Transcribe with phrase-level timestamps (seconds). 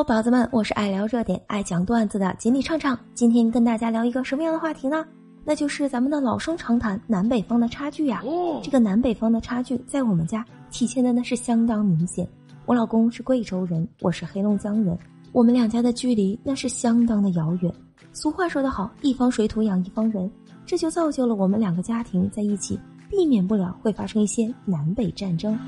[0.00, 2.98] Hello，宝子们，我是爱聊热点、爱讲段子的锦鲤畅畅。
[3.12, 5.04] 今天跟大家聊一个什么样的话题呢？
[5.44, 8.22] 那就是咱们的老生常谈南北方的差距呀。
[8.62, 12.26] 这个南北方的差距，在我们家体现的那是相当明显。
[12.64, 14.98] 我老公是贵州人，我是黑龙江人，
[15.32, 17.70] 我们两家的距离那是相当的遥远。
[18.14, 20.30] 俗话说得好，一方水土养一方人，
[20.64, 22.80] 这就造就了我们两个家庭在一起，
[23.10, 25.58] 避免不了会发生一些南北战争。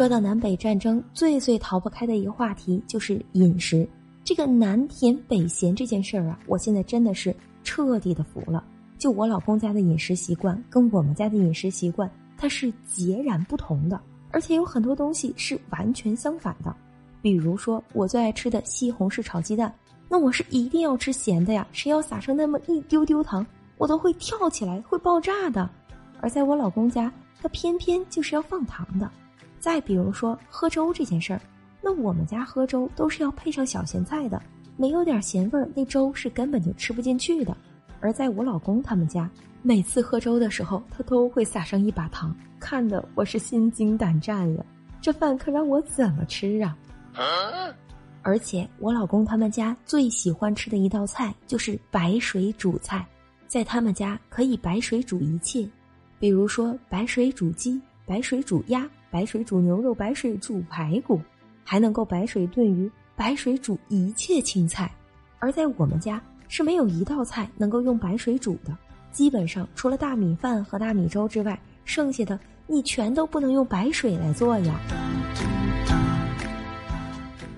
[0.00, 3.86] 说到南北战争，最最逃不开的一个话题就是饮食。
[4.24, 8.64] 这个南甜北咸这件事儿啊，我现在真的是彻底的服了。
[8.96, 14.00] 就我老公家的饮食习惯跟我们家的饮食习惯，它是截然不同的，
[14.30, 16.74] 而且有很多东西是完全相反的。
[17.20, 19.70] 比如说，我最爱吃的西红柿炒鸡蛋，
[20.08, 23.46] 那我是一定要吃咸的呀，谁要撒上那么一丢丢糖，
[23.76, 25.68] 我都会跳起来，会爆炸的。
[26.22, 29.06] 而在我老公家，他偏偏就是要放糖的。
[29.60, 31.40] 再比如说喝粥这件事儿，
[31.82, 34.42] 那我们家喝粥都是要配上小咸菜的，
[34.76, 37.56] 没有点咸味儿，那粥是根本就吃不进去的。
[38.00, 39.30] 而在我老公他们家，
[39.62, 44.64] 每次喝粥的时候，他都会撒上一把糖，看得我是心惊胆战了。
[45.02, 46.74] 这饭可让我怎么吃啊？
[48.22, 53.06] 而且我老公他们家最喜欢吃的一道菜就是白水煮菜，
[53.46, 55.68] 在他们家可以白水煮一切，
[56.18, 58.88] 比如说白水煮鸡、白水煮鸭。
[59.10, 61.20] 白水煮牛肉，白水煮排骨，
[61.64, 64.90] 还能够白水炖鱼，白水煮一切青菜。
[65.38, 68.76] 而在我们家是没有一道菜能够用白水煮的，
[69.10, 74.80] 基本上除了大米饭和大米粥之外，剩下的你全都不能用白水来做呀。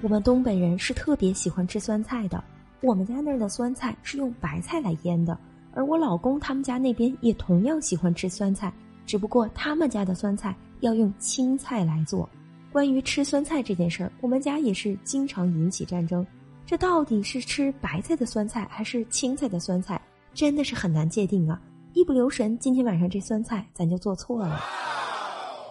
[0.00, 2.42] 我们东北人是特别喜欢吃酸菜的，
[2.80, 5.38] 我们家那儿的酸菜是用白菜来腌的，
[5.74, 8.72] 而我老公他们家那边也同样喜欢吃酸菜，
[9.06, 10.56] 只不过他们家的酸菜。
[10.82, 12.28] 要用青菜来做。
[12.72, 16.26] 关于吃酸菜这件事儿，我们家也是经常引起战争。
[16.66, 20.00] 这到底是吃白菜的酸菜还是青菜的酸菜，
[20.34, 21.60] 真的是很难界定啊！
[21.92, 24.58] 一不留神，今天晚上这酸菜咱就做错了。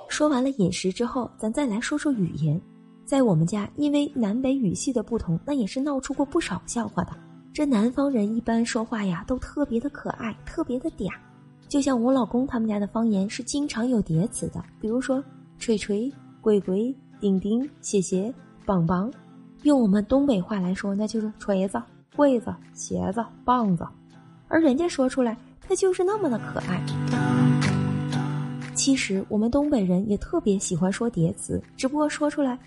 [0.08, 2.60] 说完了饮食之后，咱再来说说语言。
[3.06, 7.12] 在我们家，因为南北语系的不同，那也是闹出过不少笑话的。
[7.54, 11.12] 这南方人一般说话呀，都特别的可爱，特别的嗲。
[11.72, 15.24] 就像我老公他们家的方言是经常有叠词的，比如说
[15.58, 16.12] “锤锤
[16.42, 18.32] ”“鬼鬼”“顶顶”“谢谢
[18.68, 19.10] ”“棒棒”，
[19.64, 21.82] 用我们东北话来说，那就是锤子、
[22.14, 23.88] 柜子、鞋子、棒子，
[24.50, 26.84] 而人家说出来，他就是那么的可爱。
[28.76, 32.60] 其实我们东北人也特别喜欢说叠词，只不过说出来，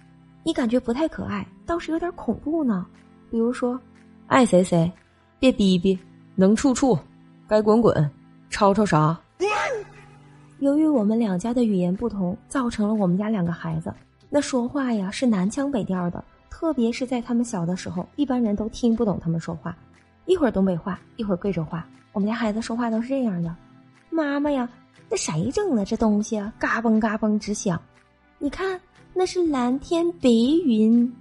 [0.44, 2.86] 你感觉不太可爱，倒是有点恐怖呢。
[3.30, 3.78] 比如说
[4.28, 4.90] “爱谁谁
[5.38, 5.98] ”，“别逼逼
[6.34, 6.98] ”，“能处处
[7.46, 8.10] ”，“该滚滚”。
[8.54, 9.18] 吵吵啥？
[10.60, 13.92] 由于我们两家的语言不同，造成了我们家两个孩子
[14.30, 19.76] 那说话呀是南腔北调的，特别是在他们小的时候，一般人都听不懂他们说话，
[20.26, 21.84] 一会儿东北话，一会儿贵州话。
[22.12, 23.52] 我们家孩子说话都是这样的
[24.08, 24.68] ：“妈妈呀，
[25.10, 26.52] 那谁整的这东西啊？
[26.56, 27.82] 嘎嘣嘎嘣直响，
[28.38, 28.80] 你看
[29.12, 30.28] 那是蓝天白
[30.64, 31.12] 云。”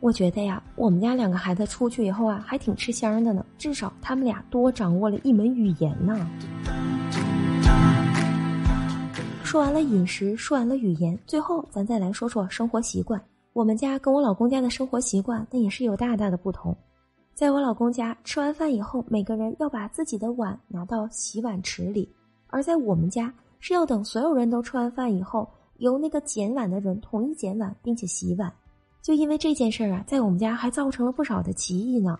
[0.00, 3.46] 我觉得呀，我们家两个孩子出去以后啊，还挺吃香的呢。
[3.56, 6.28] 至少他们俩多掌握了一门语言呢。
[9.54, 13.22] 说完了饮食，说完了语言，最后咱再来说说生活习惯。
[13.52, 16.76] 我们家跟我老公家的生活习惯，那也是有大大的不同。
[17.34, 22.04] 在我老公家，吃完饭以后，每个人要把自己的碗拿到洗碗池里；
[22.48, 28.52] 而在我们家，是要等所有人都吃完饭以后，由那个捡碗的人统一捡碗，并且洗碗。
[29.02, 32.18] 就因为这件事儿啊，在我们家还造成了不少的歧义呢。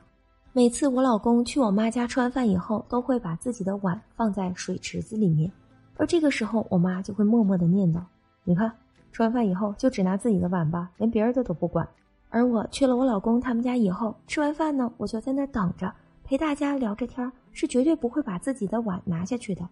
[0.53, 5.51] 每次我老公去我妈家吃完饭以后，都会把自己的碗放在水池子里面，
[5.97, 8.01] 而这个时候我妈就会默默的念叨
[8.45, 8.73] ：“你看，
[9.13, 11.89] 吃完饭以后就只拿自己的碗吧，连别人的都不管。”
[12.31, 15.93] 而我去了我老公他们家以后，吃完饭呢，我就在那等着
[16.25, 19.69] 陪大家聊着天，是绝对不会把自己的碗拿下去的。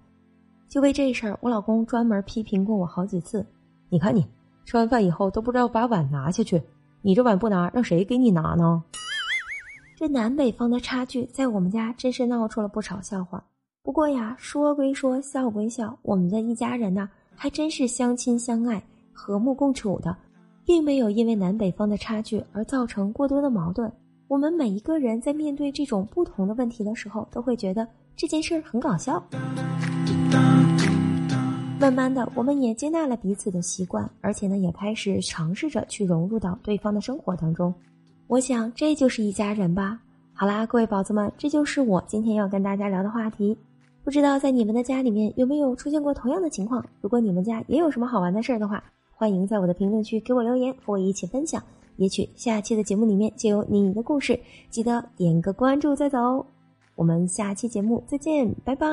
[0.69, 3.45] 就为这事儿，我老公专门批评过我好几次
[3.91, 4.27] ：“你看你
[4.65, 6.63] 吃完饭以后都不知道把碗拿下去。”
[7.05, 8.85] 你这碗不拿，让谁给你拿呢？
[9.99, 13.43] 这南北方的差距，在我们家真是闹出了不少笑话。
[13.85, 18.81] 不过呀，说归说，笑归笑，我们的一家人呢，还真是相亲相爱、
[19.13, 20.17] 和睦共处的，
[20.65, 23.93] 并没有因为南北方的差距而造成过多的矛盾。
[24.29, 29.21] 我们每一个人在面对这种不同的问题的时候，都会觉得这件事儿很搞笑。
[31.81, 37.75] 慢慢的，我们也接纳了彼此的习惯，而且呢，也开始尝试着去融入到对方的生活当中。
[38.29, 39.99] 我想，这就是一家人吧。
[40.33, 43.59] 好啦，各位宝子们，这就是我今天要跟大家聊的话题。
[44.05, 46.85] 不知道在你们的家里面有没有出现过同样的情况？
[47.01, 48.83] 如果你们家也有什么好玩的事儿的话
[49.13, 51.63] 欢迎在我的评论区给我留言和我一起分享。
[51.97, 54.41] 也许下期的节目里面就有你的故事
[54.71, 56.45] 记得点个关注再走
[56.97, 58.89] 我们下期节目再见拜拜。